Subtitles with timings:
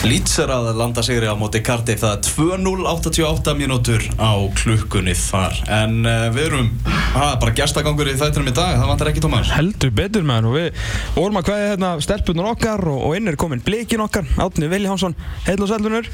[0.00, 2.20] Leeds er að landa sigri á móti Cardiff það er
[2.64, 5.58] 2.088 mínútur á klukkunni þar.
[5.76, 9.50] En uh, við erum að, bara gestagangur í þættinum í dag, það vantar ekki Tómas.
[9.52, 10.86] Heldur betur maður og við
[11.18, 15.18] vorum að hvaðið hérna stelpunar okkar og, og inn er komin blikin okkar Átni Viljánsson,
[15.44, 16.08] heil og sælunur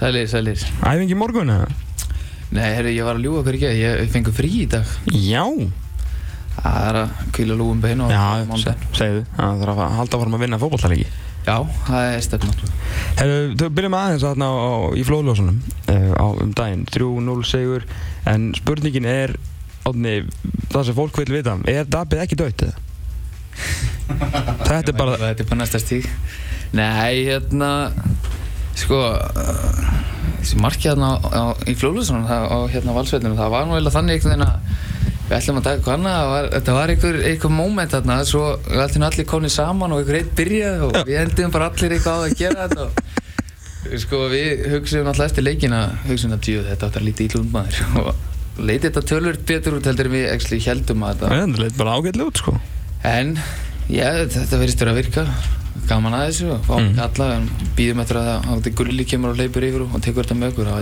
[0.00, 0.64] Sælir, sælir.
[0.80, 1.68] Æfingi morgun eða?
[2.56, 4.96] Nei, herru, ég var að ljúa hverju ekki, ég fengi frí í dag.
[5.12, 5.44] Já.
[6.56, 8.24] Það er að kvíla lúum bein og Já,
[8.96, 12.46] segðu Það þarf að halda áfram að vinna fótballtæleiki Já, það er
[13.16, 16.82] Hefðu, þú byrjum aðeins þarna á, á, í flóðljósunum uh, á um daginn.
[16.90, 17.86] 3-0 segur
[18.26, 19.36] en spurningin er
[19.86, 20.16] Átni,
[20.72, 22.80] það sem fólk vil vita er Dabið ekki dött eða?
[24.66, 26.08] Þetta er bara Þetta er bara næsta stík
[26.74, 27.70] Nei, hérna
[28.76, 29.86] Sko uh,
[30.40, 34.48] Þessi markið hérna í Flólusunum á hérna valsveitinu Það var nú eiginlega þannig einhvern veginn
[34.50, 34.85] að
[35.26, 39.06] Við ætlum að taka það var- Þetta var einhver, einhver moment þarna Svo við ætlum
[39.08, 42.36] allir konið saman og einhver eitt byrjað Og við endum bara allir eitthvað á að
[42.38, 43.02] gera þetta og,
[44.02, 47.82] Sko við hugsaðum alltaf eftir leikina Hugsaðum að djú þetta átt að líti í lúndmaður
[48.06, 51.28] Og leiti þetta tölvöld betur út heldur en við actually heldum að þetta.
[51.42, 52.54] Það leit bara ágætlega út sko.
[53.04, 53.34] En,
[53.92, 55.24] já, þetta verðist verið að virka.
[55.90, 56.94] Gaman að þessu og fáum Mm.
[56.94, 57.02] mm.
[57.04, 60.38] alla en býðum eftir að það að gulli kemur og leipur yfir og tekur þetta
[60.40, 60.78] með okkur þá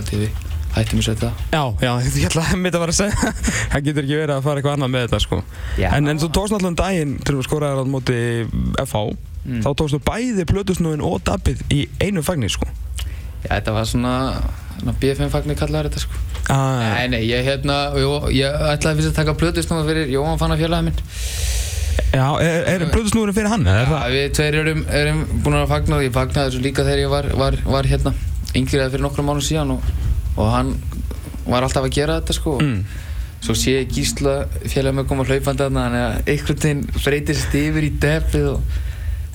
[0.75, 3.35] hættum við hættum við þetta Já, já, ég ætla að mitt að vera að segja
[3.75, 5.39] Það getur ekki verið að fara eitthvað annað með þetta sko
[5.79, 5.87] Já.
[5.95, 8.19] En, en þú tókst náttúrulega um daginn til þú skoraðir á móti
[8.85, 9.05] FH
[9.45, 9.61] Mm.
[9.61, 12.65] Þá tókstu bæði plötusnúin og Dabið í einu fagnir sko
[13.45, 14.13] Já, þetta var svona,
[14.79, 19.11] svona BFM fagnir kallaður þetta sko ah, Nei, nei, ég hérna, jó, ég ætlaði fyrst
[19.11, 20.97] að taka plötusnúma fyrir Jóhann Fannar félagið minn
[22.15, 23.67] Já, er, er plötusnúin fyrir hann?
[23.69, 24.15] eða Er Já, það?
[24.15, 27.29] við tveir erum, erum búin að fagna og ég fagnaði þessu líka þegar ég var,
[27.43, 28.15] var, var hérna
[28.57, 29.93] yngriðað fyrir nokkrum mánu síðan og,
[30.35, 30.71] og hann
[31.45, 32.57] var alltaf að gera þetta sko.
[32.61, 32.79] Mm.
[33.45, 37.85] Svo sé ég Gísla félagið með koma hlaupandi þarna þannig að einhvern veginn breytist yfir
[37.85, 38.79] í deppið og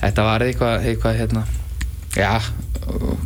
[0.01, 1.43] þetta var eitthvað, eitthvað hérna,
[2.17, 2.31] já,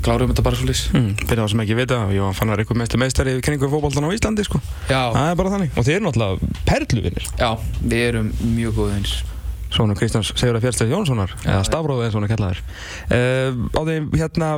[0.05, 0.83] klárum þetta bara svo lis.
[0.93, 4.05] Mm, fyrir þá sem ekki vita, ég fann að eitthvað meðsli meðstæri í kringu fótboltan
[4.05, 4.61] á Íslandi sko.
[4.91, 5.73] Já, Það er bara þannig.
[5.73, 7.49] Og þið eru náttúrulega perluvinnir já,
[7.81, 9.33] við erum mjög góðið
[9.73, 12.61] Svona Kristjáns Sigurðar Fjärsteð Jónssonar Já, Eða stafróðu eins og hann er kallaður.
[13.09, 14.49] Uh, Á því hérna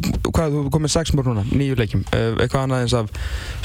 [0.00, 2.02] Hvað, þú komið sex mörg núna, nýju leikjum.
[2.08, 3.10] Uh, Eitthvað annað eins af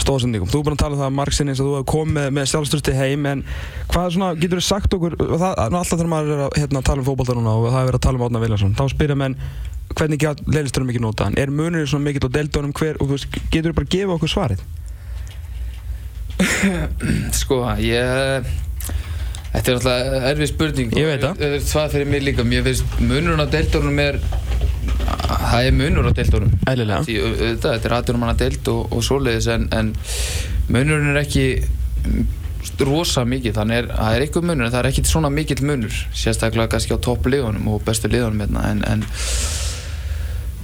[0.04, 2.50] stóðsendingum Þú er búin að tala um það margsinn eins að þú hefur komið með,
[2.52, 3.46] sjálfströsti heim En
[3.94, 7.02] hvað svona, getur þú sagt okkur og það, Alltaf þegar maður er að hérna, tala
[7.02, 9.38] um fótbolta núna Og það er verið að tala um Átna Viljarsson Þá spyrja menn
[9.96, 11.30] Hvernig leilistur mikið nota?
[11.40, 14.18] Er munurinn svona mikill á deildónum hver Og þú veist, getur þú bara að gefa
[14.18, 14.66] okkur svarið?
[17.32, 18.50] Sko, ég,
[19.56, 20.96] þetta er alltaf erfið spurning.
[21.00, 21.42] Ég veit það.
[21.42, 24.20] Það er svað fyrir mig líka, mér finnst munurinn á deildórnum er,
[25.26, 26.14] það er munur á
[27.08, 29.94] Því auðvitað, þetta er aðdurum hana deild og, og svoleiðis en, en
[30.72, 31.46] munurinn er ekki
[32.86, 36.00] rosa mikið, þannig er, það er eitthvað munur en það er ekki svona mikill munur
[36.18, 39.06] sérstaklega kannski á topp liðunum og bestu liðunum hérna, en, en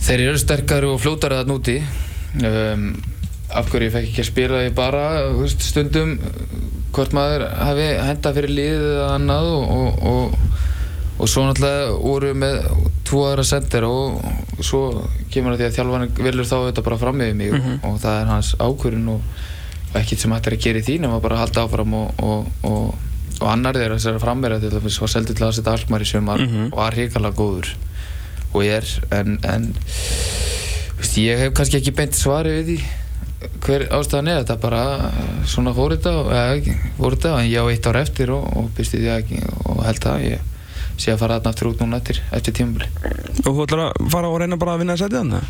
[0.02, 1.78] þeir eru sterkari og fljótari þarna úti.
[2.42, 2.88] Um,
[3.60, 5.04] af hverju ég fekk ekki að spila ég bara
[5.38, 6.18] veist, stundum
[6.96, 10.34] hvort maður hafi henda fyrir liðið eða annað og, og, og,
[11.22, 12.58] og svo náttúrulega voru við með
[13.08, 14.20] tvo aðra sendir og
[14.64, 14.82] svo
[15.32, 17.78] kemur það því að þjálfarni velur þá þetta bara fram með mig Mhm.
[17.84, 19.22] og, og það er hans ákvörðun og,
[20.02, 22.46] ekkert sem hægt er að gera í því nema bara að halda áfram og, og,
[22.64, 23.10] og,
[23.42, 26.06] og annar þeirra sem er að frammeira til þess var seldur til að setja Alkmaar
[26.06, 26.70] í sumar Mhm.
[26.72, 27.72] og var hrikalega góður
[28.54, 29.70] og ég er en, en
[31.00, 32.78] veist, ég hef kannski ekki beint svari við því
[33.62, 34.44] hver ástæðan er?
[34.44, 38.00] Þetta bara eh, svona fór þetta eða ekki fór þetta en ég á eitt ár
[38.02, 40.48] eftir og, og byrst í því ekki og held að ég
[41.02, 42.90] sé að fara þarna aftur út núna eftir, eftir tímabili.
[43.42, 45.42] Og þú ætlar að fara og reyna bara að vinna að setja eða?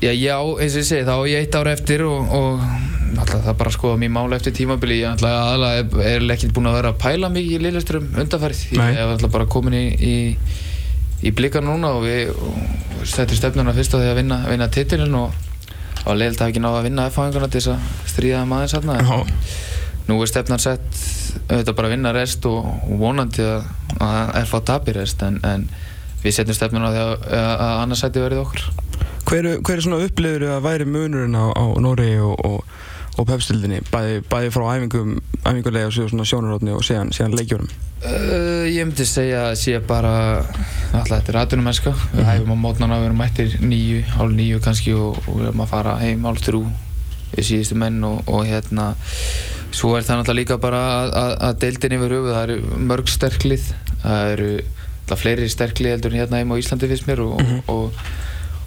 [0.00, 2.62] Já, já, eins og ég segi, þá á ég eitt ár eftir og, og
[3.18, 6.70] alltaf það bara skoða mér mála eftir tímabili, ég alltaf aðalega er, er ekkert búin
[6.70, 10.14] að vera að pæla mikið í liðlisturum undanfærið, ég hef alltaf bara komin í, í,
[11.26, 15.18] í blika núna og við og settum stefnuna fyrst á því að vinna, vinna titilin
[15.20, 15.49] og
[16.06, 18.50] og leiðilegt að ekki náða að vinna F-fáinguna til þess að stríða en
[19.04, 19.18] Já,
[20.08, 21.00] nú er stefnan sett
[21.50, 22.66] auðvitað bara að vinna rest og,
[23.00, 23.66] vonandi að,
[24.02, 25.66] að er fá tapi rest en, en
[26.24, 28.64] við setjum stefnuna að, að annars sæti verið okkur.
[29.28, 32.80] Hver, hver er svona upplifur að væri munurinn á, á Nóri og, og,
[33.18, 35.14] og pepstildinni bæði, bæði frá æfingum,
[35.44, 37.70] æfingulega og sjónarótni og síðan, síðan leikjórum
[38.00, 40.10] Uh, ég myndi segja að sé bara
[40.96, 44.60] alltaf þetta er aðdunum mennska við hæfum á mótnana, við erum mættir nýju hálf nýju
[44.64, 46.62] kannski og, og við erum að fara heim hálf þrjú
[47.34, 48.86] við síðustu menn og, og hérna
[49.76, 53.12] svo er það náttúrulega líka bara að, að, að deildin yfir höfuð, það eru mörg
[53.12, 53.68] sterklið
[54.06, 57.70] það eru alltaf fleiri sterklið heldur en hérna heim á Íslandi finnst mér og, og,
[57.74, 58.02] og,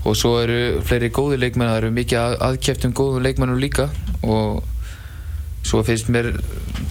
[0.04, 3.88] og svo eru fleiri góði leikmenn, það eru mikið að, aðkjæftum góðum leikmennum líka.
[4.24, 4.64] Og
[5.64, 6.34] svo finnst mér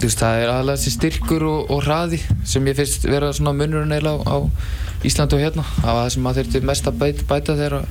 [0.01, 3.93] veist, það er aðalega þessi styrkur og, og hraði sem ég finnst vera svona munurinn
[3.93, 5.67] eiginlega á, á Íslandi og hérna.
[5.77, 7.87] Það var það sem maður þurfti mest að bæta, bæta þegar að,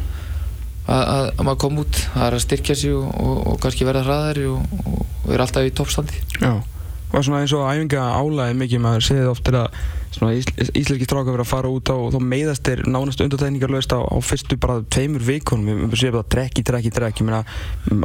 [0.95, 2.01] að, að maður kom út.
[2.15, 4.77] Það er að styrkja sig og, og, og kannski verða hraðari og,
[5.27, 6.21] vera alltaf í toppstandi.
[6.41, 6.53] Já,
[7.11, 9.70] og svona eins og æfinga álæði mikið maður segið oft er að
[10.11, 13.95] svona ís, íslenski strákar verið að fara út á og þá meiðast þeir nánast undartegningarlaust
[13.95, 15.85] á, á fyrstu bara tveimur vikunum.
[15.91, 17.27] Við séum bara drekki, drekki, drekki.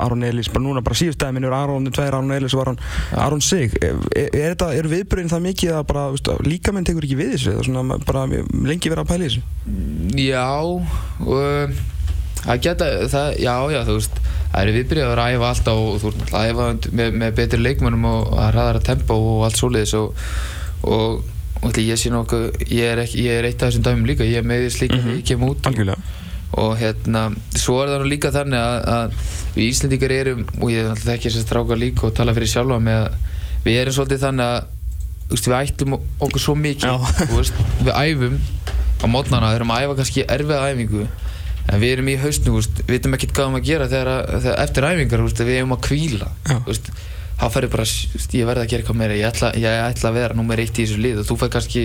[0.02, 2.78] Aron Elís, bara núna bara síðust dæmi minn er Aron, tveir Aron Elís og Aron,
[3.16, 3.74] Aron Sig.
[3.82, 7.34] Er, er, þetta, er viðbröðin það mikið að bara veist, líka menn tekur ekki við
[7.36, 9.44] þessu er svona bara lengi verið að pæla í þessu?
[10.22, 11.76] Já og
[12.46, 16.10] það geta, það, já, já, þú veist það eru viðbyrjað að ræfa alltaf og þú
[16.10, 16.68] veist að æfa
[17.00, 20.28] með, með betri leikmönnum og að hraðara tempo og allt svoleiðis og,
[20.86, 21.24] og,
[21.62, 24.36] og ég sé nokkuð ég er, ekki, ég er eitt af þessum dæmum líka ég
[24.42, 25.02] er með því líka Mhm.
[25.06, 25.66] þegar ég kem út.
[25.66, 25.96] Algjörlega.
[26.56, 27.22] Og hérna,
[27.58, 29.12] svo er það nú líka þannig að, að
[29.56, 33.00] við Íslandíkar erum og ég ætla ekki að stráka líka og tala fyrir sjálfa með
[33.02, 33.12] að
[33.66, 34.64] við erum svolítið þannig að
[35.30, 36.86] veist, við ætlum okkur svo mikið
[37.34, 38.38] veist, við æfum
[39.02, 41.02] á mótnana, við erum að æfa kannski erfiða æfingu
[41.66, 44.60] en við erum í hausnu, við veitum ekkert hvað við erum að gera þegar, þegar
[44.62, 46.28] eftir æfingar, við erum að kvíla
[47.36, 49.16] Þá færðu bara, þú veist, ég verð að gera eitthvað meira.
[49.20, 51.82] Ég ætla, ég ætla að vera nummer eitt í þessu lið og þú fær kannski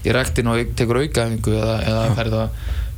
[0.00, 2.54] í ræktinu og tekur aukaæfingu eða, eða færðu að,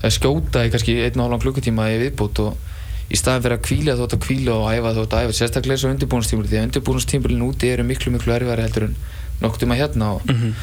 [0.06, 3.64] að skjóta í kannski einn og hálfan klukkutíma í viðbútt og í staðin fyrir að
[3.66, 5.36] kvíla þú ætti að kvíla og æfa þú ætti að æfa.
[5.40, 8.94] Sérstaklega eins og undirbúinastímul því að undirbúinastímulin úti eru miklu miklu erfari heldur en
[9.42, 10.54] nokkuð tíma hérna og, Mhm.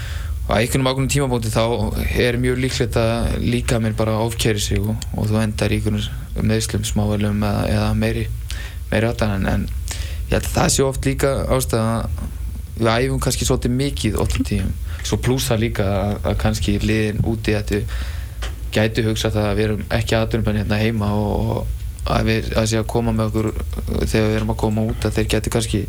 [0.48, 1.62] og að einhvernum ákveðnum tímabóti þá
[2.24, 6.08] er mjög líklegt að líka minn bara ofkeri sig og, og þú endar í einhvern
[6.42, 8.26] meðslum, smávelum eða, eða meiri
[8.90, 9.68] meiri en, en
[10.30, 12.28] ég held að það sé oft líka ástæða að
[12.80, 14.70] við æfum kannski svolítið mikið 8 tíum
[15.04, 17.74] svo plussa líka að, að kannski liðin úti að
[18.76, 21.58] gætu hugsa það að við erum ekki aðdurumbenn hérna heima og,
[22.06, 23.50] og að við að sé að koma með okkur
[24.06, 25.82] þegar við erum að koma út að þeir gætu kannski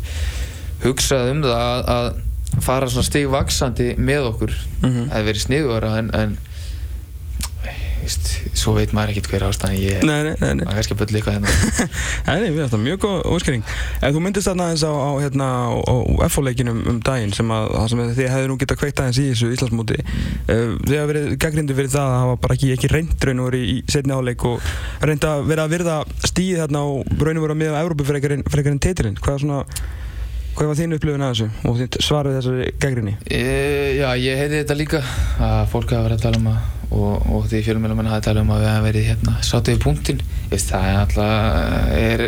[0.83, 5.03] hugsað um það að, að fara svona stigvaksandi með okkur Mhm.
[5.07, 6.31] það hefur verið sniðuara en, en
[8.57, 10.65] svo veit maður ekkert hver ástæðan ég er Nei, nei, nei, nei.
[10.65, 11.87] maður er kannski að byrja eitthvað hérna.
[12.41, 13.63] Nei, við erum mjög góð útskýring.
[14.01, 15.95] Ef þú myndist þarna aðeins á, á, hérna, á,
[16.31, 19.27] FO-leikinum um daginn sem að, það sem að þið hefðu nú getað kveikt aðeins í
[19.31, 19.99] þessu Íslandsmóti.
[20.01, 23.49] Uh, Þið hafa verið gaggrindu fyrir það að hafa bara ekki, ekki reynd raun og
[23.51, 24.69] verið í setni áleik og
[25.05, 28.37] reynd að vera að virða stíð þarna og raun og vera með á Európu fyrir
[28.37, 29.19] einhverjum titilinn.
[29.21, 29.61] Hvað er svona,
[30.57, 33.15] hvað var þín upplifun að þessu og þitt svar við þessari gaggrinni?
[33.31, 33.41] e,
[34.01, 35.01] Já, ég heyrði þetta líka
[35.41, 36.61] að fólk hafa verið að tala um að
[36.91, 40.23] og, og því fjölumjölumenn hafa talað um að við hafa verið hérna sáttu við punktinn.
[40.51, 42.23] Veist, það er alltaf er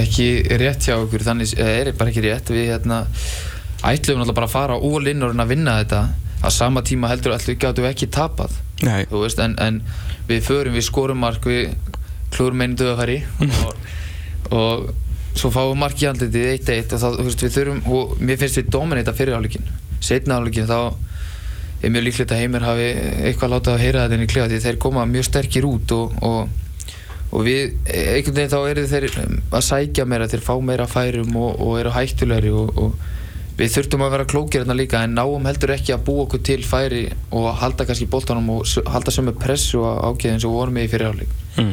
[0.00, 0.28] ekki
[0.62, 2.50] rétt hjá okkur þannig er bara ekki rétt.
[2.54, 3.02] Við hérna
[3.86, 4.88] ætlum alltaf bara að fara og
[5.30, 6.02] reyna að vinna þetta.
[6.38, 8.58] Á sama tíma heldur alltaf gáttum við ekki tapað.
[8.82, 9.80] Þú veist, en, en
[10.28, 11.72] við förum, við skorum mark við
[12.78, 13.22] döðafæri
[13.66, 13.86] og,
[14.54, 14.90] og
[15.38, 18.40] svo fáum við mark í andlitið 1-1 og þá, þú veist, við þurfum, og mér
[18.40, 19.68] finnst við dominita fyrir áleikin
[20.04, 20.78] setna áleikin þá
[21.82, 22.86] er mjög líklegt að Heimir hafi
[23.28, 26.16] eitthvað látað að heyra þetta inn í klefa því þeir koma mjög sterkir út og,
[26.26, 26.48] og,
[27.30, 31.62] og við, einhvern veginn þá eru þeir að sækja meira, þeir fá meira færum og,
[31.62, 33.06] og eru hættulegri og, og
[33.58, 36.60] við þurftum að vera klókir hérna líka en náum heldur ekki að búa okkur til
[36.66, 40.60] færi og halda kannski boltanum og halda sem með pressu á ákveð eins og við
[40.60, 41.72] vorum með í fyrirháleik mm.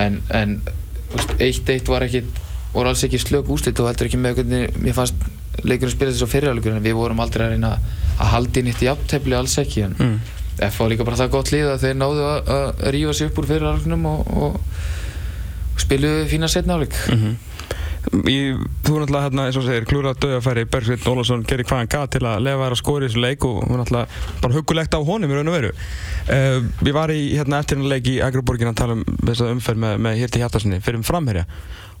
[0.00, 2.24] en, en þú veist, eitt eitt var ekki
[2.74, 5.26] voru alls ekki slök úslit og heldur ekki með hvernig mér fannst
[5.64, 7.72] leikurinn spila þess að fyrirháleikur en við vorum aldrei að reyna
[8.18, 10.18] að halda inn eitt jafntefli alls ekki en Mm.
[10.62, 13.40] F var líka bara það gott lið að þeir náðu að, að rífa sig upp
[13.40, 14.60] úr fyrirháleikunum og, og,
[15.74, 17.34] og spiluðu fína setna áleik Mm
[18.12, 18.52] Í,
[18.84, 22.20] þú náttúrulega hérna, eins og segir, klúrað döðafæri Bergsveit Ólafsson gerir hvað hann gaf til
[22.28, 25.32] að lefa þær að skora í þessu leik og var náttúrulega bara hugulegt á honum
[25.32, 25.70] í raun og veru.
[26.28, 29.82] Uh, Ég var í hérna eftir hennar leik í Agroborgin að tala um þessa umferð
[29.86, 31.46] með, með Hirti Hjartarssoni fyrir um framherja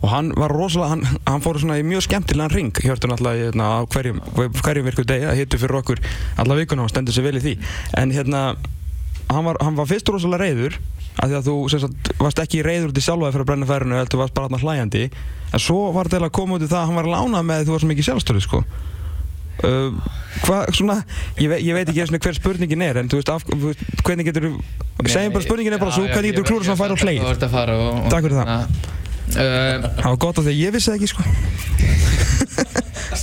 [0.04, 3.68] og hann var rosalega, hann, hann fór svona í mjög skemmtilegan ring, hjörtu náttúrulega hérna,
[3.94, 4.20] hverjum,
[4.60, 6.02] hverjum virku degi að hitu fyrir okkur
[6.42, 7.54] alla vikuna og stendur sér vel í því
[8.02, 8.42] en hérna
[9.30, 10.76] hann var, hann var fyrst rosalega reyður
[11.14, 13.96] af því að þú sagt, varst ekki reyður út í sjálfaði fyrir að brenna færinu
[13.96, 15.04] heldur varst bara hann hlæjandi
[15.54, 17.68] en svo var þetta að koma út í það að hann var lánað með því
[17.68, 18.62] þú var svo mikið sjálfstöru sko.
[19.64, 20.10] uh,
[20.42, 20.98] hvað svona
[21.38, 24.28] ég, ve ég veit ekki sinni hver spurningin er en þú veist, af, þú hvernig
[24.28, 24.50] getur
[25.06, 28.26] segjum bara spurningin er bara svo hvernig getur klúra svona færa hleyð og, og, Takk
[28.26, 28.93] fyrir það.
[29.32, 31.22] Uh, það var gott af því að ég vissi það ekki sko.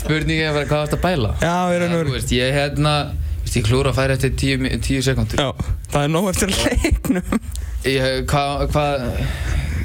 [0.02, 1.34] Spurningin er bara hvað vart að bæla.
[1.42, 4.36] Já, ég raun og Þú veru ég hérna þú veist, ég klúra að færa eftir
[4.40, 5.50] tíu, tíu sekundur já,
[5.92, 7.42] það er nóg eftir leiknum.
[7.90, 9.06] Ég, hvað, hvað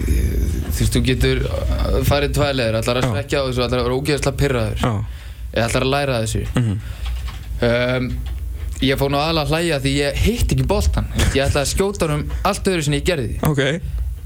[0.07, 3.99] þú veist, þú getur uh, farið tvælegur, ætlar að svekja á þessu ætlar að vera
[3.99, 4.93] ógeðslega pyrraður já,
[5.53, 6.45] eða ætlar að læra þessu.
[6.55, 6.81] Mhm,
[7.71, 8.11] um,
[8.85, 12.07] ég fór nú aðalega að hlæja því ég hitt ekki boltan ég ætlaði að skjóta
[12.11, 13.39] hann um allt öðru sem ég gerði.
[13.49, 13.63] Ok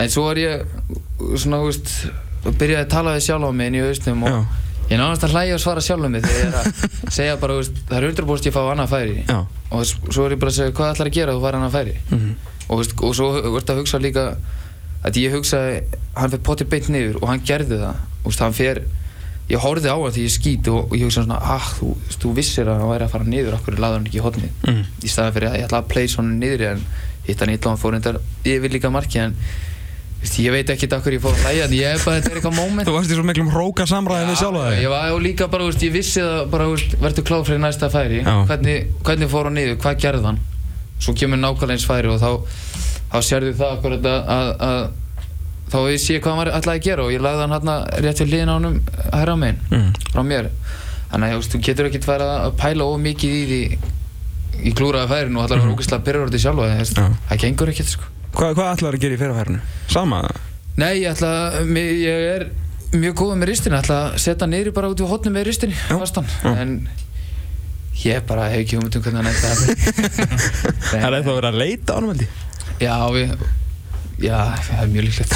[0.01, 0.65] en svo var ég
[1.37, 1.95] svona, þú veist
[2.61, 4.39] byrjaði að tala við sjálf á mig inn í haustum og já,
[4.91, 6.85] ég náðast að hlæja og svara sjálf um mig þegar ég er að
[7.19, 9.19] segja bara, þú veist, það er 100% ég fá annað færi.
[9.29, 9.39] Já,
[9.71, 11.97] og svo er ég bara að segja hvað ætlar að gera þú fær annað færi?
[12.11, 12.31] Mhm,
[12.71, 14.25] og, veist, og svo vart að hugsa líka
[15.05, 15.77] að ég hugsaði,
[16.17, 18.83] hann fyrir potið beint niður og hann gerði það, þú veist, hann fer
[19.51, 21.93] ég horfði á hann því ég skýt og, og ég hugsaði svona, ah, þú,
[22.23, 24.83] þú, vissir að hann væri að fara niður, okkur laði hann ekki í hotnið Mm.
[25.03, 26.85] í staðan fyrir að ég ætla að play svona niður en
[27.27, 29.35] hitt hann illa og hann fór reyndar yfir líka marki en
[30.21, 32.57] ég veit ekki okkur ég fór að hlæja en ég er bara, þetta er eitthvað
[32.59, 32.87] moment.
[32.89, 34.81] Þú varst í svo miklum hróka samræðin við sjálfa þig.
[34.85, 36.67] Ég var líka bara, veist, ég vissi það bara,
[37.01, 38.21] verður klár fyrir næsta færi.
[38.25, 40.41] Hvernig, hvernig fór hann niður, hvað gerði hann?
[41.01, 42.31] Svo kemur nákvæmlega eins færi og þá
[43.11, 44.83] þá sérðu það okkur að, að, að
[45.73, 48.21] þá ég sé hvað hann var ætlaði að gera og ég lagði hann hérna rétt
[48.21, 48.77] við hliðina á honum
[49.15, 49.91] herra á megin, Mm.
[50.13, 50.51] frá mér.
[51.11, 53.61] Þannig að þú getur ekkert færa að pæla of mikið í því
[54.69, 57.09] í klúraða færin og ætlar að vera ógeðslega pyrrur til sjálfa þú veist, Já.
[57.31, 59.61] það gengur ekkert sko Hvað, hvað ætlaður að gera í fyrirfærinu?
[59.91, 60.21] Sama?
[60.81, 61.71] Nei, ég ætla að,
[62.01, 62.45] ég er
[62.95, 65.77] mjög góð með ristinni, ég ætla að setja niður bara út í hotnum með ristinni,
[65.91, 66.29] Já, fastan.
[66.51, 66.77] En
[68.01, 69.51] ég bara hef ekki hugmynd um hvernig hann ætla
[70.91, 72.39] Það er eitthvað að vera að leita ánum held ég.
[72.81, 73.35] Já, við
[74.21, 74.37] Já,
[74.67, 75.33] það er mjög líklegt.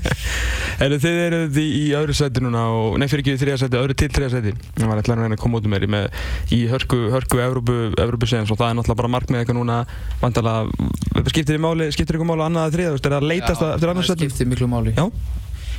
[0.84, 3.78] Eru þið eruð í, í öðru sæti núna og, nei fyrir ekki í þriða sæti,
[3.80, 4.52] öðru til þriða sæti.
[4.74, 6.18] Það var eitthvað að reyna að koma út um í, með,
[6.52, 9.78] í hörku, hörku Evrópu, Evrópu séðans og það er náttúrulega bara markmið eitthvað núna.
[10.20, 10.90] Vandalega,
[11.30, 13.66] skiptir þið máli, skiptir ykkur máli annað að þriða, þú veist, er það að leitast
[13.70, 14.28] eftir annað það sæti?
[14.28, 14.94] skiptir miklu máli.
[14.98, 15.08] Já,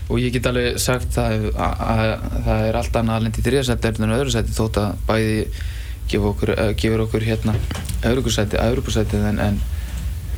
[0.09, 3.41] og ég get alveg sagt það að, að, að það er allt annað að lendi
[3.41, 5.39] í þriðasæti en öðru sæti þótt að bæði
[6.09, 7.55] gefur okkur, uh, gefur okkur hérna
[8.05, 9.57] öðrugursæti, öðrupusæti en, en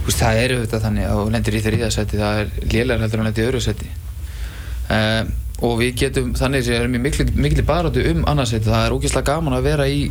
[0.07, 3.27] veist, það er auðvitað þannig að þú lendir í þriðasæti það er lélar heldur en
[3.29, 3.89] lendi í öðru sæti
[4.97, 5.31] um,
[5.67, 9.31] og við getum þannig sem erum í miklu, miklu baráttu um annarsæti það er ógeðslega
[9.33, 10.03] gaman að vera í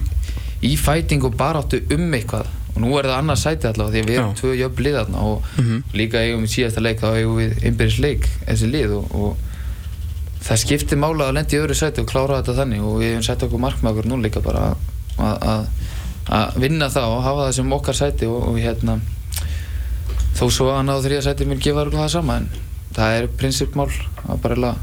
[0.67, 4.09] í fæting og baráttu um eitthvað og nú er það annars sæti allavega því að
[4.11, 4.39] við erum Já.
[4.41, 5.77] tvö jöfn lið þarna og Mhm.
[5.97, 9.37] líka eigum við síðasta leik þá eigum við innbyrðis leik þessi lið og, og
[10.47, 13.25] það skiptir mála að lendi í öðru sæti og klára þetta þannig og við hefum
[13.31, 14.67] sett okkur markmið okkur nú líka bara
[15.17, 15.65] að, að,
[16.41, 18.99] að vinna það og hafa það sem okkar sæti og, og hérna
[20.37, 22.51] þó svo að ná þrija sæti mun gefa það sama en
[22.97, 23.91] það er prinsipmál
[24.27, 24.79] að bara að,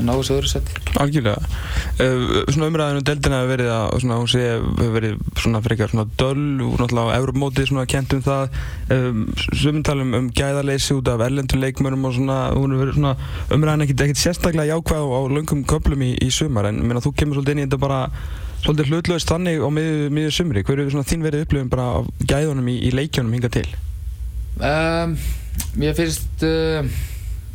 [0.00, 0.76] ná þessu öðru sæti.
[1.00, 1.48] Algjörlega.
[2.00, 6.06] Uh, Svona umræðinu deildina hefur verið að svona, hún sé, hefur verið svona frekar svona
[6.20, 8.56] döll og náttúrulega á Evrópmóti svona kent um það.
[8.96, 9.22] Um,
[9.60, 13.14] sumtalum um gæðarleysi út af erlendum leikmönum og svona, hún hefur verið svona
[13.56, 17.14] umræðin ekkit, ekkit sérstaklega jákvæð á, á löngum köplum í, í sumar en minna, þú
[17.20, 18.00] kemur svolítið inn í þetta bara
[18.64, 20.64] svolítið hlutlaust þannig á miður, sumri.
[20.64, 23.68] Hver er þín verið upplifun bara af gæðunum í, í leikjunum hinga til?
[24.64, 25.14] Um,
[25.78, 26.86] Mér finnst uh,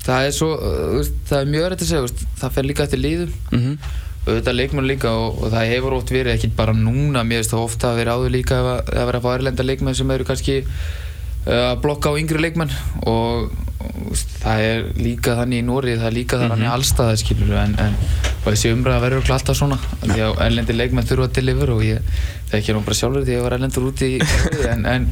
[0.05, 3.33] það er svo uh, það er mjög rætt að segja það fer líka eftir liðum.
[3.51, 3.93] Mm -hmm.
[4.25, 7.65] auðvitað leikmenn líka og, og það hefur oft verið ekki bara núna, mér finnst það
[7.65, 10.63] ofta að vera áður líka að, að vera að fá erlenda leikmenn sem eru kannski
[10.63, 12.74] uh, að blokka á yngri leikmenn.
[13.05, 13.51] Og,
[13.85, 17.97] og það er líka þannig í Nóri það er líka þannig allstaðar skilur en, en
[18.45, 22.17] þessi umræða verður örugglega alltaf svona því að erlendi leikmenn þurfa til yfir og ég
[22.51, 24.19] þekki nú bara sjálfur því að ég var erlendur úti í
[24.71, 25.07] en, en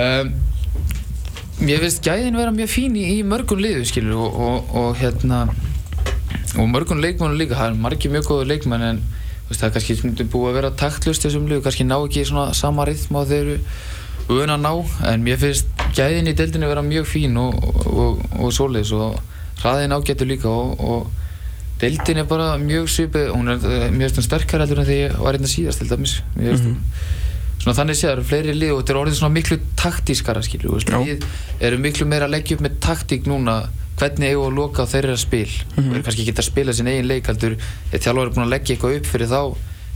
[0.00, 0.32] um,
[1.62, 5.44] mér finnst gæðin vera mjög fín í, í mörgum liðu skilur og, og, og hérna
[6.58, 9.02] og mörgum leikmennum líka, það er margir mjög góður leikmenn en
[9.48, 12.86] veist, það er kannski búið að vera taktlust þessum liðu, kannski ná ekki svona sama
[12.88, 13.58] rithma og þeir eru
[14.28, 14.72] vön að ná
[15.10, 19.18] en mér finnst gæðin í deildinu vera mjög fín og, og, svoleiðis og
[19.62, 21.10] hraðin ágættur líka og, og
[21.82, 25.52] deildin er bara mjög svipið, hún er mjög sterkar heldur en því ég var einnig
[25.52, 26.18] síðast til dæmis.
[26.38, 27.22] Mér finnst
[27.64, 30.80] svona þannig séð, það eru fleiri lið og þetta er orðið svona miklu taktískara skilju,
[30.84, 31.24] við
[31.64, 33.54] erum miklu meira að leggja upp með taktík núna
[33.98, 35.48] hvernig eigum við að loka á þeirra spil.
[35.48, 35.88] Mhm.
[35.88, 37.56] og eru kannski ekki að spila sin eigin leik heldur.
[37.92, 39.40] Er þjálfur búin að leggja eitthvað upp fyrir þá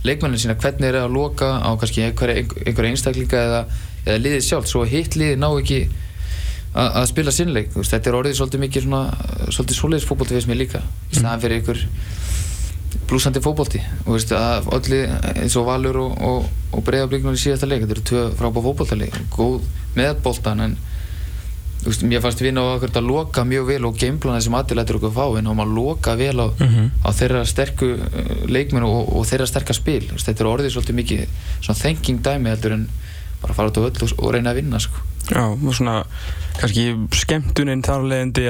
[0.07, 3.65] leikmennin sína, hvernig er að loka á kannski einhverja einhver einstaklinga eða,
[4.05, 5.81] eða liðið sjálf, svo hitt liðið ná ekki
[6.73, 8.87] að, að spila sinnleik þetta er orðið svolítið mikið
[9.51, 11.83] svolítið mér líka í staðan fyrir einhver
[13.09, 17.67] blúsandi fótbolti og veist að allir eins og Valur og, og, og Breiðablíknum í síðasta
[17.69, 19.61] leik, þetta eru tvö frábá fótboltaleik góð
[19.97, 20.77] með boltan en
[21.85, 25.13] veist, mér fannst við ná að loka mjög vel og gameplana sem allir lætur okkur
[25.15, 26.89] fá við náum að loka vel á, Mhm.
[27.05, 30.99] á þeirra sterku uh, leikmenn og, og þeirra sterka spil veist, þetta er orðið svolítið
[31.01, 31.25] mikið
[31.61, 32.87] svona thinking dæmi heldur en
[33.41, 35.05] bara fara út á öll og, og reyna að vinna sko.
[35.29, 35.99] Já, og svona
[36.57, 36.83] kannski
[37.15, 38.47] skemmtunin þar leðandi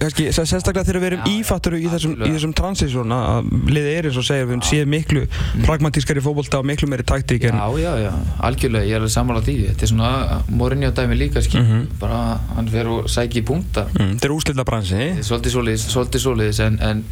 [0.00, 4.08] kannski sérstaklega þegar við erum Já, ífattur í þessum, í þessum transisjón að liðið er
[4.08, 5.24] eins og segja, við séum miklu
[5.66, 8.12] pragmatískari fótbolta og miklu meiri taktík Já, já, já,
[8.48, 9.56] algjörlega, ég er alveg sammála því.
[9.72, 10.12] Þetta er svona
[10.48, 11.84] Mourinho dæmi líka skil, Mhm.
[12.00, 13.88] bara hann fer og sækir í punta.
[13.98, 17.04] Mm, þetta er úslita bransi svolítið svoleiðis en, en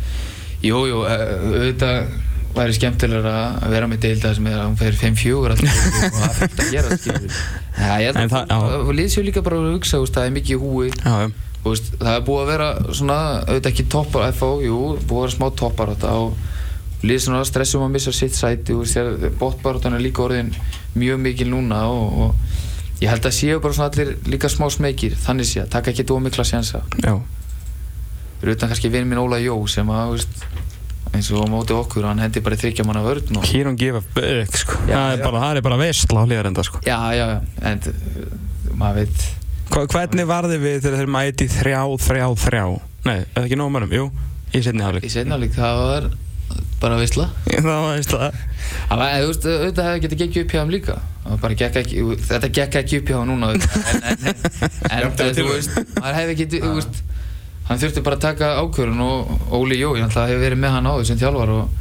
[0.62, 2.06] jú, jú, eh, auðvitað
[2.56, 6.24] væri skemmtilegra að vera með deilda sem er að hún fer 5-4 alltaf og það
[6.30, 7.36] er fullt að gera skilur
[8.34, 8.80] það- að já.
[8.80, 10.88] og lið séu líka bara að hugsa, það er mikið í húi.
[11.04, 11.30] Já,
[11.64, 12.68] veist, það er búið að vera
[13.00, 16.48] svona, auðvitað ekki toppar FO, jú, búið að vera smá toppar þetta og
[17.24, 18.84] svona stressum að missa sitt sæti og
[19.40, 20.50] bóttbaratan er líka orðin
[20.98, 25.14] mjög mikil núna og, og ég held að séu bara svona allir líka smá smekir
[25.16, 26.82] þannig sé að taka ekki dómikla sjansa.
[27.00, 27.14] Já.
[28.40, 30.44] Fyrir utan kannski vinn minn Óla Jó sem að, veist,
[31.16, 33.80] eins og á móti okkur, hann hendi bara í þryggja manna vörn og He don't
[33.80, 34.78] give a fuck sko.
[34.86, 36.80] Já, það, er bara, það er bara veistla á liðarenda sko.
[36.86, 37.38] Já, já, já,
[37.70, 39.28] en uh, maður veit.
[39.70, 42.64] Hva, Hvernig var þið við þegar þeir mæti þrjá, þrjá, þrjá?
[43.06, 44.08] Nei, eða ekki nóg mönnum, jú,
[44.54, 46.10] í setni í setnáleik, það var
[46.80, 48.30] bara veistla Það var veistla
[48.90, 50.96] Það var, þú veist, auðvitað hefði getið geggið upp hjá hann líka.
[51.20, 54.42] Það var bara gekk ekki, þetta gekk ekki upp hjá hann núna en, en, en,
[54.90, 57.00] en, er þú veist, maður hefði getið, þú veist
[57.70, 60.74] hann þurfti bara að taka ákvörðun og Óli Jó, ég ætla að hefur verið með
[60.76, 61.76] hann áður sem þjálfar og,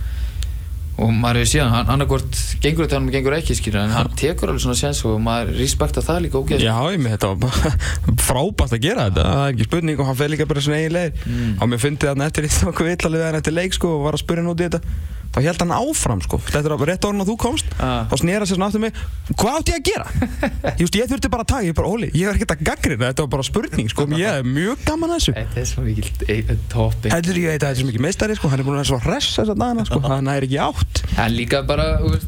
[0.99, 4.51] og maður hefur síðan, hann annarkvort gengur þetta hann gengur ekki skýra, en hann tekur
[4.51, 7.73] alveg svona sens og maður respekta það líka ógeð Já, ég með þetta var bara
[8.29, 10.97] frábært að gera þetta Það er ekki spurning og hann fer líka bara svona eigin
[10.99, 11.23] leið.
[11.25, 11.53] Mm.
[11.57, 14.23] og mér fyndi þarna eftir eitt okkur villalið þegar eftir leik sko og var að
[14.25, 14.83] spurja hann út í þetta
[15.29, 16.39] þá held hann áfram sko.
[16.49, 18.07] Þetta er rétt orðin að þú komst Ah.
[18.09, 18.93] þá snera sér svona aftur mig.
[19.37, 20.07] Hvað átti ég að gera?
[20.81, 23.25] Just, ég þurfti bara að taka, ég bara, Óli, ég var ekkert að gaggrina Þetta
[23.25, 25.35] var bara spurning sko, ég er mjög gaman að þessu.
[25.37, 28.59] Þetta er svo mikil toppi Heldur ég að þetta er svo mikið meistari sko, hann
[28.59, 31.03] er búin að vera svo hress þess að dana sko, hann er ekki átt.
[31.19, 32.27] Hann líka bara, veist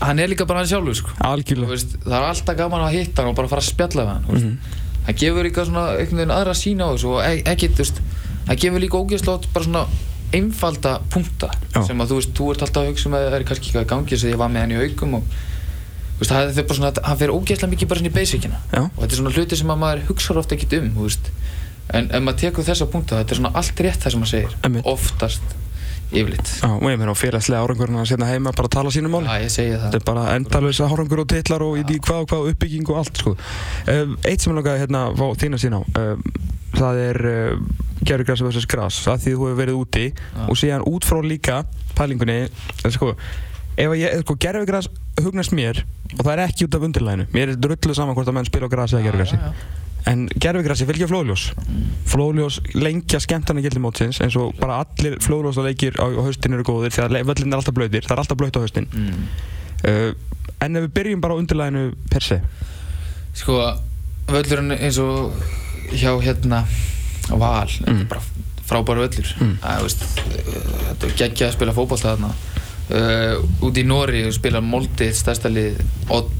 [0.00, 1.10] hann er líka bara hann sjálfur sko.
[1.70, 4.24] Veist, það er alltaf gaman að hitta hann og bara fara að spjalla við hann
[4.30, 4.76] mm Mhm.
[5.06, 8.00] hann gefur líka svona einhvern veginn aðra sína á þessu og e- ekkert,
[8.48, 9.84] hann gefur líka ógeðslótt bara svona
[10.36, 11.82] einfalda punkta Já.
[11.86, 13.86] sem að þú veist, þú ert alltaf að hugsa um að það er kannski eitthvað
[13.86, 16.66] í gangi þess að ég var með hann í haugum og þú veist, það er
[16.70, 18.82] bara svona, hann fer ógeðslega mikið bara svona í basicina Já.
[18.84, 21.32] og þetta er svona hluti sem að maður hugsa ofta ekkert um, þú veist
[21.90, 24.54] en ef maður tekur þessa punkta, þetta er svona allt rétt það sem maður segir,
[24.68, 24.86] Einmitt.
[24.86, 25.56] oftast
[26.10, 29.10] yfirleitt Já, og ég meina á félagslega árangurinn að setja heima bara að tala sínu
[29.12, 31.98] máli Já, ég segi það Þetta er bara endalösa árangur og titlar og í því
[32.06, 33.34] hvað og hvað uppbygging og allt sko.
[33.94, 35.80] um, Eitt sem ég langaði hérna fá þína sín á
[36.76, 37.62] það er uh,
[38.06, 38.66] gerugræs vs.
[38.70, 40.06] græs það því þú hefur verið úti
[40.48, 41.62] og síðan út frá líka
[41.98, 43.12] pælingunni eh, sko,
[43.76, 44.88] ef að ég, sko, gerugræs
[45.20, 45.82] hugnast mér
[46.16, 48.70] og það er ekki út af undirlæginu mér er drullu saman hvort að menn spila
[48.70, 49.76] á græs eða gerugræsi Já, já, já.
[50.10, 51.42] en gerfigræsi fylgja flóðljós
[52.08, 56.64] flóðljós lengja skemmtana gildi mótsins eins og bara allir flóðljósa leikir á, á haustin eru
[56.64, 59.26] góðir því að völlin er alltaf blöytir það er alltaf blöyt á haustin Mm.
[59.84, 60.10] uh,
[60.64, 62.40] en ef við byrjum bara á undirlæginu per se
[63.36, 63.58] Sko,
[64.32, 65.36] völlurinn eins og
[65.92, 66.64] hjá hérna
[67.30, 68.00] Val, Mm.
[68.00, 68.22] er bara
[68.66, 69.56] frábæru völlur Mm.
[69.62, 72.30] Þetta er geggja að spila fótbolta þarna
[72.90, 76.30] uh, Út í Nóri spila Moldi, stærsta lið Odd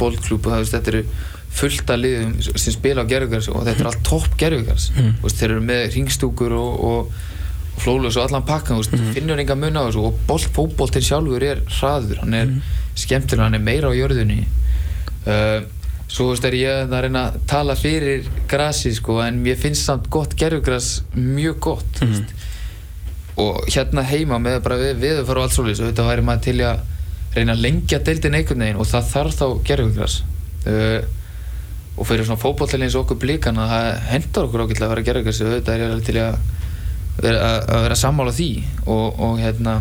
[0.65, 1.05] veist, þetta eru
[1.51, 5.15] fullt af liðum sem spila á gerðugars og þetta er allt topp gerðugars Mm.
[5.41, 7.13] þeir eru með ringstúkur og, og,
[7.81, 9.13] flóðljós og allan pakkan mm.
[9.15, 12.63] Finnur enga mun á þessu og bolt, fótboltinn sjálfur er hraður, hann er Mhm.
[12.95, 14.45] skemmtilega, hann er meira á jörðunni
[15.27, 15.61] uh,
[16.11, 19.87] svo þú veist er ég að reyna að tala fyrir grasi sko en mér finnst
[19.87, 22.27] samt gott gerfugras mjög gott mm Mhm.
[23.41, 26.81] og hérna heima með bara við, við á allt svolítið þetta væri maður til að
[27.37, 30.17] reyna að lengja deildin einhvern veginn og það þarf þá gerfugras
[30.67, 31.01] uh,
[31.97, 35.41] og fyrir svona fótbollin eins og okkur blíkana það hendar okkur ágætlega að vera gerfugras
[35.45, 36.37] og þetta er ég alveg til að
[37.21, 38.51] vera, að, að vera sammála því.
[38.87, 39.75] Og, og hérna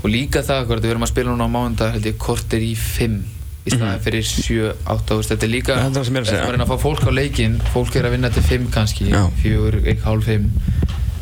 [0.00, 3.39] og líka það við erum að spila núna á mándag held ég kortir í 5
[3.60, 6.26] í staðin fyrir 7, 8 veist, þetta er líka það er það sem ég er
[6.26, 6.44] að segja.
[6.44, 9.20] að reyna að fá fólk á leikin fólk er að vinna til 5 kannski Já.
[9.42, 10.46] 4, 1, hálf 5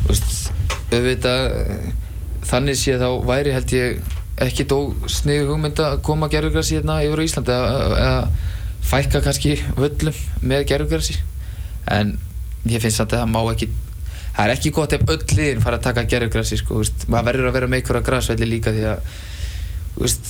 [0.07, 0.37] veist,
[0.89, 1.43] auðvitað
[2.49, 4.77] þannig sé þá væri held ég ekki dó
[5.11, 8.13] sniðu hugmynd að koma gerðugrassi hérna yfir Íslandi eða
[8.89, 11.17] fækka kannski völlum með gerðugrassi
[11.91, 12.15] en
[12.69, 13.67] ég finnst að það má ekki
[14.37, 16.79] það er ekki gott ef öll liðin fara að taka gerðugrassi sko,
[17.11, 19.11] maður verður að vera með einhverja grasvelli líka því að
[19.95, 20.29] þú veist,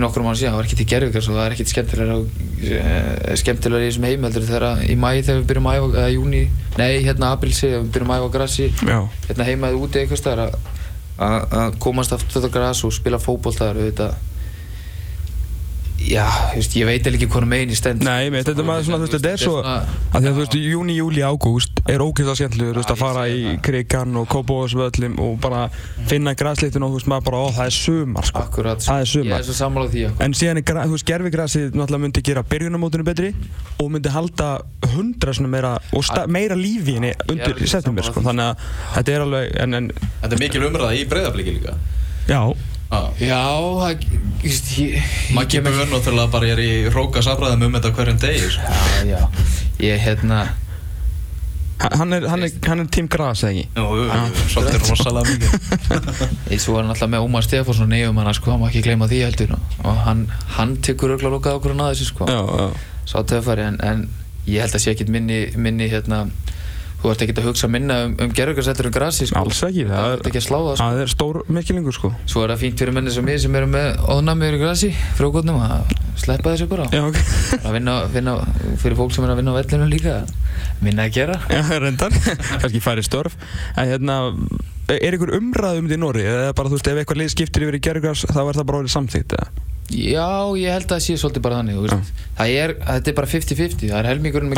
[0.00, 3.84] nokkur mann síðan það var ekki til gerðugrass og það er ekkit skemmtilega uh, skemmtilega
[3.84, 6.42] í þessum heimeldur þegar í mæ þegar við byrjum að æfa eða júni,
[6.78, 10.22] nei hérna april segja við byrjum að æfa grassi Já, hérna heima eða úti eitthvað
[10.22, 14.14] staðar að- komast aftur þetta græs og spila fótboll þar auðvitað
[16.04, 18.02] já, þú veist, ég veit ekki hvað megin í stend.
[18.04, 20.56] Nei, með þetta er maður svona, veist, þetta er svo að því að þú veist,
[20.60, 24.28] júni, júli, ágúst er ógeðslega skemmtilegur, þú veist, Já, að fara ég í krigan og
[24.34, 25.62] kópóðsvöllum og bara
[26.10, 28.44] finna græsleitin og þú veist, maður bara, ó, það er sumar, sko.
[28.44, 29.30] Akkurat, Það er sumar.
[29.32, 30.24] ég er svo sammála því akkurat.
[30.28, 33.32] En síðan er, þú veist, gerfigrasið náttúrulega myndi gera byrjunamótinu betri
[33.80, 34.50] og myndi halda
[34.94, 38.68] hundra svona meira og sta, meira lífi henni Ég undir september, sammála sko, þannig að
[38.98, 39.90] þetta er alveg, en, en,
[40.22, 41.76] Þetta er mikil umræða í breyðabliki líka.
[42.28, 42.40] Já.
[43.20, 43.42] Já,
[43.80, 44.04] það,
[44.44, 44.98] ég,
[45.36, 48.74] Maggi Böðn náttúrulega bara er í róka safræðum um þetta hverjum degi sko.
[49.04, 49.48] já, já,
[49.84, 50.44] ég hérna
[51.92, 53.64] hann er, hann er, hann er tím gras, eða ekki?
[53.76, 55.54] Jú, jú, svolítið rosalega mikið.
[56.54, 59.08] Ég svo var hann alltaf með Ómar Stefánsson nefnum hann sko, hann má ekki gleyma
[59.10, 59.54] því heldur.
[59.82, 60.24] Og hann,
[60.56, 62.28] hann tekur auðvitað lokað okkur að þessu sko.
[62.30, 64.06] Já, já, sá töffari en, en
[64.48, 66.24] ég held að sé ekkit minni, minni hérna,
[67.04, 69.36] þú ert ekki að hugsa minna um, um gerðugarsettur um grasi sko.
[69.42, 70.76] Alls ekki, það það er- ekki að slá sko.
[70.80, 73.68] Það er stór mikilningur sko svo er það fínt fyrir menni sem ég sem eru
[73.74, 77.18] með óðnamið í grasi frjókotnum að sleppa þessu bara Já, ok
[77.60, 78.36] að vinna, vinna
[78.80, 80.16] fyrir fólk sem er að vinna á vellinu líka
[80.80, 82.14] minna að gera Já, reyndar
[82.62, 83.36] Kannski færi störf
[83.76, 84.18] En hérna
[84.94, 86.24] Er ykkur umræð um þetta í Nóri?
[86.28, 88.80] Eða bara, þú veist, ef eitthvað lið skiptir yfir í gerðugras þá er það bara
[88.82, 89.62] orðið samþýtt, eða?
[89.92, 92.12] Já, ég held að það sé svolítið bara þannig veist.
[92.38, 94.54] það er, þetta er bara 50-50 það er helmingurinn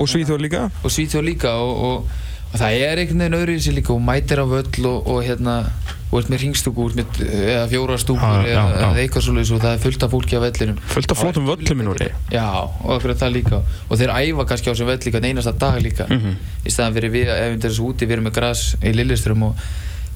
[0.00, 0.62] Og Svíþjóð líka?
[0.80, 2.14] og Svíþjóð líka og, og,
[2.52, 5.20] og það er einhvern veginn öðru í sig líka og mætir á völl og, og
[5.26, 5.58] hérna
[6.06, 9.80] og ert með ringstúku eða fjóra stúkur Já, já, eða, eitthvað svolítið og það er
[9.82, 10.78] fullt af fólki á vellinum.
[10.92, 13.60] Fullt af flottum völlum í Nóri Já, og okkur er það líka.
[13.90, 16.06] Og þeir æfa kannski á þessum vell líka einasta dag líka.
[16.06, 16.36] Mhm.
[16.62, 19.66] í staðan fyrir við ef við erum úti, við erum með gras í Lillistrum og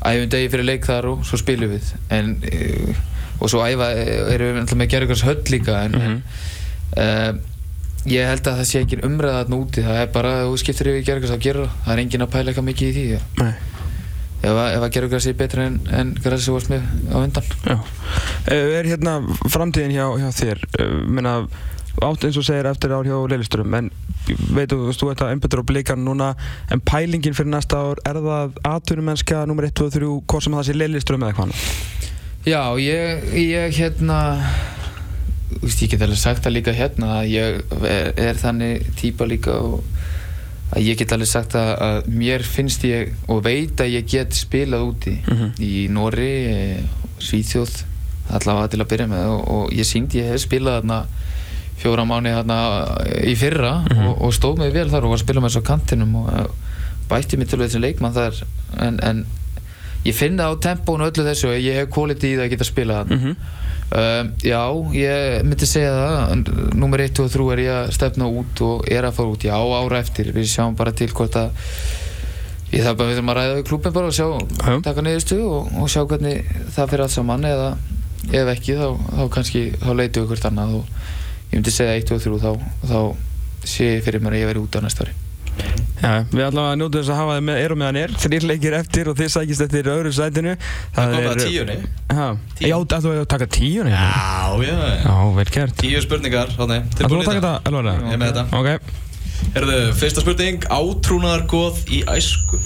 [0.07, 1.91] æfum degi fyrir leik þar og svo spilum við.
[2.09, 2.95] En, uh,
[3.41, 3.89] og svo æfa
[4.35, 6.23] erum við með gerðugars höll líka en, Mhm.
[6.97, 7.33] uh,
[8.07, 10.89] ég held að það sé ekki umræða þarna úti það er bara að þú skiptir
[10.93, 13.53] yfir gerðugars að gera það er engin að pæla eitthvað mikið í því Nei
[14.41, 17.19] ef, að- ef að gerðugars er betra en, en gras sem varst með á
[17.69, 17.77] Já.
[18.49, 19.19] Eh, Er hérna
[19.53, 20.63] framtíðin hjá, hjá þér?
[20.81, 21.35] Eh, Meina,
[22.01, 23.91] átt eins og segir eftir ár hjá Leilisturum en
[24.55, 26.31] veit þú, veist, þú ert að einbættur á blikan núna
[26.73, 30.53] en pælingin fyrir næsta ár er það atvinnumennska nummer 1, 2 og 3 hvort sem
[30.57, 31.53] það sé Leilisturum eða hvað
[32.47, 34.19] Já, ég, ég hérna
[35.61, 39.83] ég get alveg sagt það líka hérna að ég er, er þannig típa líka og
[40.71, 44.37] að ég get alveg sagt að, að mér finnst ég og veit að ég get
[44.39, 45.51] spilað úti Mhm.
[45.61, 46.31] í Nóri,
[47.21, 47.83] Svíþjóð
[48.31, 51.01] allavega til að byrja með og, og ég syngdi, ég hef spilað þarna
[51.81, 52.59] fjóra mánu þarna
[53.27, 53.75] í fyrra
[54.07, 56.47] og, og stóð mig vel þar og var að spila með þessu kantinum og uh,
[57.11, 58.41] bætti mig til þessi leikmann þar
[58.87, 59.23] en, en
[60.07, 62.55] ég finn það á tempónu og öllu þessu að ég hef quality í það að
[62.55, 63.21] geta spilað þarna.
[63.21, 63.59] Mm
[63.91, 64.61] Um, já,
[64.95, 66.45] ég myndi segja það
[66.79, 69.57] Númer 1 og 3 er ég að stefna út og er að fara út, já,
[69.59, 70.31] ára eftir.
[70.31, 71.49] Við sjáum bara til hvort að
[72.71, 74.29] ég þarf bara við þurfum að ræða við klúpin bara og sjá,
[74.63, 74.77] Já.
[74.87, 77.73] taka niðurstu og, og sjá hvernig það fyrir allt saman eða
[78.31, 78.87] ef ekki, þá,
[79.17, 80.95] þá kannski þá leitum við hvert annað og
[81.51, 82.53] ég myndi segja 1 og 3 þá,
[82.93, 85.17] þá sé ég fyrir mér að ég veri út á næsta ári
[86.01, 88.13] Já, við allavega njótum þess að hafa þið með erum meðan er.
[88.23, 90.55] Þrýr leikir eftir og þið sækist eftir öðru sætinu.
[90.97, 91.77] Það kom það tíunni.
[92.11, 92.27] Já,
[92.61, 93.93] það hefur að taka tíunni?
[93.93, 95.77] Já, já Já, vel gert.
[95.83, 97.53] Tíu spurningar, þannig Það þú Tilbúin að í taka þetta?
[97.71, 98.45] alveg Ég er með þetta.
[98.61, 98.69] Ok.
[99.55, 100.67] Herðu, fyrsta spurning.
[100.81, 102.61] Átrúnaðargoð í æsku.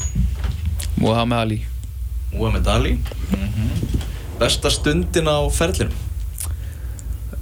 [1.03, 1.59] Muhammad Ali.
[2.35, 2.95] Muhammad Ali.
[4.39, 5.95] Besta stundin á ferlinum?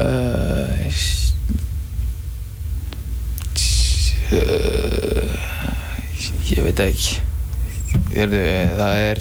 [0.02, 1.32] Uh, s-
[3.54, 5.51] s- uh,
[6.52, 7.20] ég veit ekki.
[8.12, 8.40] Hérðu,
[8.78, 9.20] það er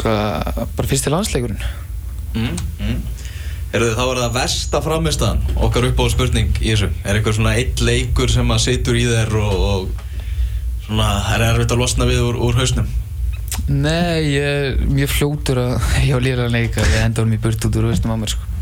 [0.00, 1.62] hvað, bara fyrsti landsleikurinn?
[2.36, 2.98] Mm, mm.
[3.72, 6.90] Herðu, þá er það versta framistæðan Okkar upp á spurning í þessu.
[7.04, 11.74] Er eitthvað svona eitt leikur sem að situr í þér og, og svona, er erfitt
[11.74, 12.88] að losna við úr, úr hausnum?
[13.72, 15.76] Nei, ég er mjög fljótur að
[16.06, 16.84] ég á líðan leika.
[16.84, 18.52] Ég enda honum í burt út úr haustum á mér sko.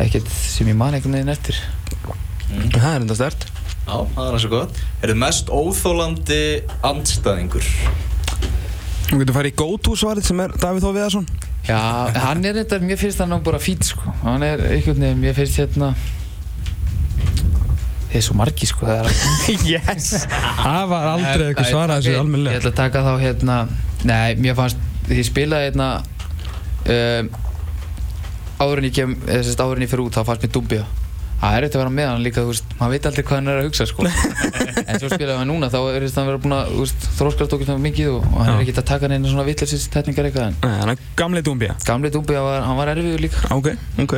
[0.00, 1.56] ekkert sem ég man einhvern veginn eftir.
[2.50, 3.48] Það er enda stert
[3.90, 6.40] Já, það er þessu gott Er þið mest óþólandi
[6.86, 7.66] andstæðingur?
[9.10, 11.26] Þú getur farið í go-to svarið sem er Davíð Þó Viðarsson
[11.66, 11.80] Já,
[12.22, 14.14] hann er þetta, mér finnst hann nú bara fít sko.
[14.22, 15.90] hann er einhvern veginn, mér finnst hérna
[18.10, 22.14] þeir er svo margi sko það er Yes Það var aldrei eitthvað svarað þessu ok,
[22.14, 23.58] Ég almennilega ætla að taka þá hérna
[24.06, 25.90] Nei, mér fannst Því spilaði hérna
[26.94, 27.30] um,
[28.60, 30.86] Áður en ég kem eða sérst áður en ég fyrir út þá fannst mér dumbja
[31.40, 33.48] Það er eitthvað að vera með hann líka, þú veist, maður veit aldrei hvað hann
[33.48, 34.04] er að hugsa, sko.
[34.04, 37.80] en svo spilaði hann núna, þá er hann verið búin að, þú veist, þróskast okkur
[37.86, 40.76] mikið og, og hann er ekkert að taka neina svona vitleysins tekningar eitthvað, en Nei,
[40.82, 43.42] hann er gamli dúmbja gamli var, hann var erfiður líka.
[43.56, 43.72] Ok,
[44.04, 44.16] ok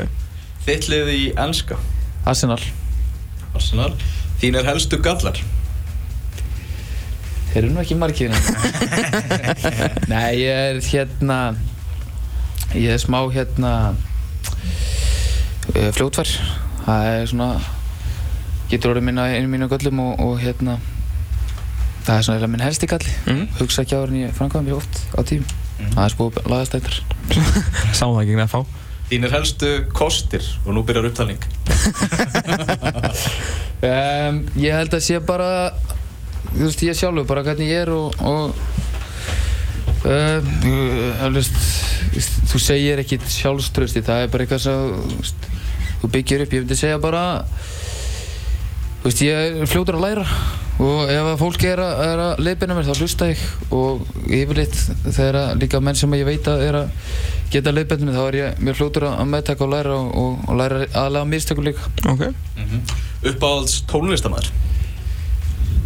[0.66, 1.78] Þitt lið í enska
[2.26, 2.58] Arsenal,
[3.54, 3.92] Arsenal
[4.42, 5.38] Þínir helstu gallar
[7.52, 8.32] þeir eru nú ekki margir.
[8.32, 11.38] en- Nei, ég er hérna,
[12.72, 13.72] ég er smá hérna,
[15.76, 16.30] uh, fljótvar.
[16.82, 17.48] Það er svona,
[18.72, 20.78] getur orðið minna einu mínu göllum og, og hérna,
[22.02, 23.12] það er svona eiginlega minn helsti galli.
[23.30, 23.42] mm.
[23.60, 25.44] Hugsa ekki áður en ég framkvæða mér oft á tím.
[25.78, 25.92] Mhm.
[25.96, 26.98] Það er spúið lagast eitthvað.
[27.98, 28.60] Sá það ekki nefn fá
[29.12, 31.42] Þínir helstu kostir Og nú byrjar upptalning
[33.82, 35.72] Um, ég held að sé bara,
[36.52, 38.54] þú veist, ég sjálfur bara hvernig ég er og, og
[40.06, 41.56] um, uh, veist,
[42.52, 44.78] þú segir ekkit sjálfströsti, það er bara eitthvað sem
[46.02, 47.22] þú byggir upp, ég myndi segja bara,
[49.02, 50.26] þú veist, ég er fljótur að læra.
[50.82, 53.42] Og ef að fólk er að, er að leiðbina mér þá hlusta ég.
[53.76, 57.12] Og yfirleitt þegar líka menn sem ég veit að er að
[57.52, 60.58] geta leiðbina mér þá er ég mjög fljótur að meðtaka og læra og, og, og
[60.58, 61.92] læra aðlega mistökum líka.
[62.10, 62.26] Ok.
[63.30, 64.50] Uppáhalds tónlistamæður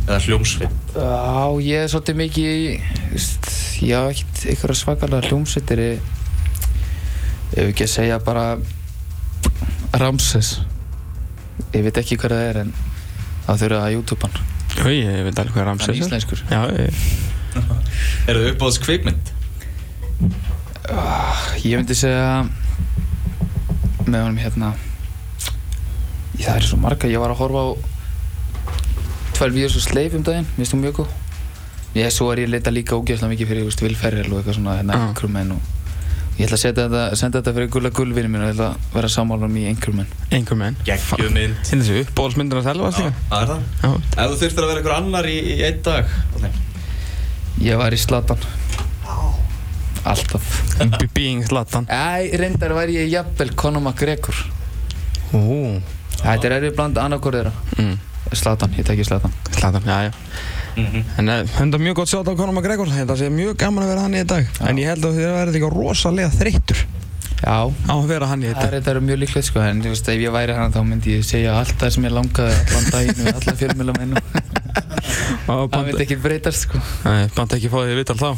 [0.07, 0.75] eða hljómsveit?
[0.95, 2.67] Já, ég er svolítið mikið í,
[3.11, 3.49] veist,
[3.83, 4.15] ég hafa
[4.53, 5.83] ekkert svakalega hljómsveitir.
[7.57, 8.47] Ef ekki að segja bara
[10.03, 10.51] Ramses.
[11.73, 12.73] Ég veit ekki hvað það er en
[13.47, 14.37] það þurfa að YouTube-an
[14.77, 16.01] Jú, ég veit alveg hvað Ramses er er.
[16.05, 16.43] íslenskur.
[16.51, 16.91] Já, ég,
[18.29, 19.33] Er það uppáhalds kvikmynd?
[21.67, 22.45] ég myndi segja
[24.07, 24.73] með honum hérna.
[26.37, 27.69] Það er svo marga, ég var að horfa á
[29.37, 31.15] tvær vídeos og sleif um daginn, mér finnst þú mjög góð.
[31.97, 34.99] Ég, svo er ég að leita líka ógeðslega mikið fyrir, Ferrell og eitthvað svona, hérna,
[35.01, 35.09] Já.
[35.09, 35.73] Anchorman og
[36.37, 38.95] ég ætla að setja þetta, senda þetta fyrir gulla gullvinni mín og ég ætla að
[38.99, 40.77] vera sammála um í Anchorman einhver menn.
[40.85, 41.57] Gekkjuð mynd.
[41.71, 43.65] Hinn þessi uppbóðsmyndina selva Já, líka það er það.
[43.83, 43.91] Já,
[44.25, 46.05] Ef þú þurftir að vera einhver annar í, í einn dag
[47.67, 48.43] ég var í Slatan
[50.07, 50.51] alltaf.
[50.79, 51.87] Be- Being Zlatan.
[51.91, 54.37] Æ, reyndar væri ég jafnvel Conor McGregor.
[55.33, 57.51] Þetta er erfið bland annarkor þeirra.
[57.81, 57.97] Mm,
[58.37, 60.13] Slatan, ég tekki Slatan Zlatan, já, já
[60.77, 61.05] Mhm.
[61.19, 63.93] En eh, þetta er mjög gott sjátt á Conor McGregor Þetta sé mjög gaman að
[63.95, 64.49] vera hann í dag.
[64.61, 66.83] En ég held að þið verður líka rosalega þreyttur.
[67.37, 69.61] Já, á að vera hann í það dag er, þetta mjög líklegt sko.
[69.61, 72.55] En veist, ef ég væri hann þá myndi ég segja allt það sem ég langaði
[72.63, 74.23] allan daginn við alla fjölmjöla mennum
[75.47, 76.81] það myndi ekki breytast sko.
[77.05, 78.31] Nei, bant ekki fá því vital þá.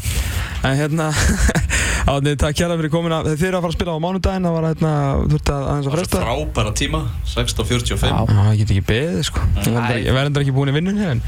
[0.66, 1.12] En hérna
[2.09, 4.55] Átni, takk kjærlega fyrir komin að Þið eru að fara að spila á mánudaginn Það
[4.55, 4.92] var hérna,
[5.29, 7.01] þú ert að aðeins að Það var fresta svo frábæra tíma
[7.35, 8.16] 16.45 Já.
[8.49, 9.42] Ég get ekki beðið sko.
[9.59, 11.21] Ég verður endar ekki búin í vinnunni En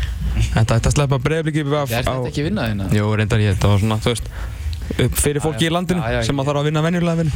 [0.54, 2.88] þetta ætti að sleppa breyfliki Ég þetta ekki vinnað hérna.
[2.96, 4.32] Jú, reyndar ég, þetta var svona, þú veist
[5.20, 7.32] fyrir fólki í landinu já, já, sem að þarf að vinna venjulega vinn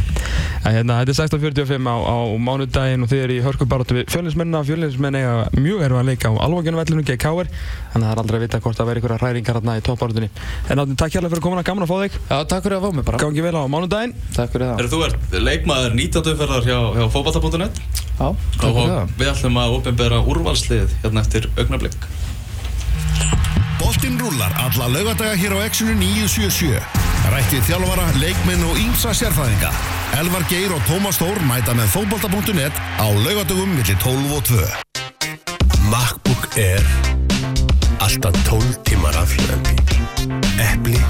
[0.65, 4.65] en hérna, þetta er 16.45 á, á mánudaginn og þið eru í hörkubaróttu við fjölinsmennina
[4.65, 7.51] fjölinsmenn eiga mjög erfa að leika á alvogjónu vellinu gegn Káir
[7.93, 10.31] þannig að það er aldrei að vita hvort það verður einhverja hræringar hérna í toppbaróttunni
[10.71, 12.15] en áttin, takk hérlega fyrir komuna, gaman að fá þig.
[12.31, 13.21] Já, takk fyrir að fá mig bara.
[13.23, 14.15] Gangi vel á mánudaginn.
[14.35, 14.79] Takk fyrir það.
[14.81, 16.33] Er þú ert leikmaður 19.
[16.35, 19.07] umferðar hjá, hjá fótballta.net Já, takk fyrir það.
[19.21, 19.71] við ætlum að
[23.81, 26.81] Boltinn rúlar alla laugadaga hér á Exxonu 977.
[27.35, 29.71] Rættið þjálfara, leikmenn og ímsa sérfæðinga.
[30.21, 34.61] Elvar Geir og Tómas Þór mæta með fótbolta.net á laugadagum millir 12 og 2.
[35.91, 36.85] MacBook Air
[38.05, 39.77] Alltaf 12 tímar afhjörandi
[40.61, 41.01] Epli